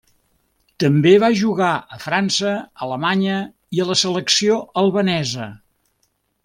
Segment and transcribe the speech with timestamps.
[0.83, 1.67] També va jugar
[1.97, 2.55] a França,
[2.87, 3.37] Alemanya,
[3.79, 5.51] i a la selecció albanesa.